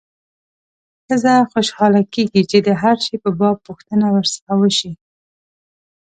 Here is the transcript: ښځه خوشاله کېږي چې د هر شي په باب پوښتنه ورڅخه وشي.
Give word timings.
ښځه 1.05 1.35
خوشاله 1.51 2.01
کېږي 2.13 2.41
چې 2.51 2.57
د 2.67 2.69
هر 2.81 2.97
شي 3.05 3.15
په 3.23 3.29
باب 3.39 3.57
پوښتنه 3.67 4.05
ورڅخه 4.15 4.53
وشي. 4.61 4.91